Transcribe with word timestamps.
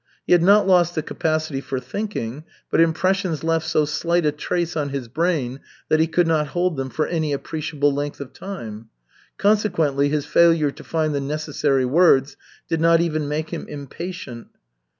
He 0.25 0.33
had 0.33 0.41
not 0.41 0.65
lost 0.65 0.95
the 0.95 1.03
capacity 1.03 1.61
for 1.61 1.79
thinking, 1.79 2.43
but 2.71 2.81
impressions 2.81 3.43
left 3.43 3.67
so 3.67 3.85
slight 3.85 4.25
a 4.25 4.31
trace 4.31 4.75
on 4.75 4.89
his 4.89 5.07
brain 5.07 5.59
that 5.89 5.99
he 5.99 6.07
could 6.07 6.25
not 6.25 6.47
hold 6.57 6.75
them 6.75 6.89
for 6.89 7.05
any 7.05 7.33
appreciable 7.33 7.93
length 7.93 8.19
of 8.19 8.33
time. 8.33 8.89
Consequently 9.37 10.09
his 10.09 10.25
failure 10.25 10.71
to 10.71 10.83
find 10.83 11.13
the 11.13 11.21
necessary 11.21 11.85
words 11.85 12.35
did 12.67 12.81
not 12.81 12.99
even 12.99 13.27
make 13.27 13.51
him 13.51 13.67
impatient. 13.67 14.47